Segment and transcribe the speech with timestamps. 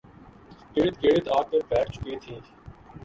[0.75, 2.35] ارد گرد آ کر بیٹھ چکے تھی